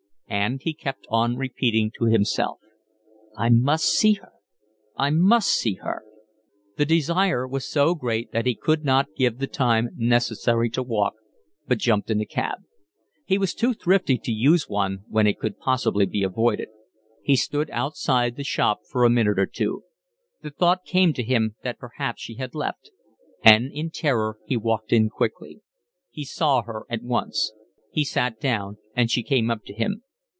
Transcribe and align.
And 0.33 0.61
he 0.63 0.73
kept 0.73 1.05
on 1.09 1.35
repeating 1.35 1.91
to 1.99 2.05
himself: 2.05 2.61
"I 3.35 3.49
must 3.49 3.83
see 3.83 4.13
her. 4.13 4.31
I 4.95 5.09
must 5.09 5.49
see 5.49 5.73
her." 5.83 6.03
The 6.77 6.85
desire 6.85 7.45
was 7.45 7.67
so 7.67 7.95
great 7.95 8.31
that 8.31 8.45
he 8.45 8.55
could 8.55 8.85
not 8.85 9.13
give 9.17 9.37
the 9.39 9.45
time 9.47 9.89
necessary 9.97 10.69
to 10.69 10.81
walk, 10.81 11.15
but 11.67 11.79
jumped 11.79 12.09
in 12.09 12.21
a 12.21 12.25
cab. 12.25 12.59
He 13.25 13.37
was 13.37 13.53
too 13.53 13.73
thrifty 13.73 14.17
to 14.19 14.31
use 14.31 14.69
one 14.69 15.03
when 15.09 15.27
it 15.27 15.37
could 15.37 15.59
possibly 15.59 16.05
be 16.05 16.23
avoided. 16.23 16.69
He 17.21 17.35
stood 17.35 17.69
outside 17.69 18.37
the 18.37 18.45
shop 18.45 18.79
for 18.89 19.03
a 19.03 19.09
minute 19.09 19.37
or 19.37 19.45
two. 19.45 19.83
The 20.43 20.49
thought 20.51 20.85
came 20.85 21.11
to 21.11 21.23
him 21.23 21.55
that 21.63 21.77
perhaps 21.77 22.21
she 22.21 22.35
had 22.35 22.55
left, 22.55 22.89
and 23.43 23.69
in 23.73 23.89
terror 23.89 24.37
he 24.47 24.55
walked 24.55 24.93
in 24.93 25.09
quickly. 25.09 25.59
He 26.09 26.23
saw 26.23 26.61
her 26.61 26.83
at 26.89 27.03
once. 27.03 27.51
He 27.91 28.05
sat 28.05 28.39
down 28.39 28.77
and 28.95 29.11
she 29.11 29.23
came 29.23 29.51
up 29.51 29.65
to 29.65 29.73
him. 29.73 30.03